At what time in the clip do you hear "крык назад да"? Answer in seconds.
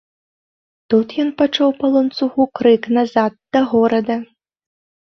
2.63-3.59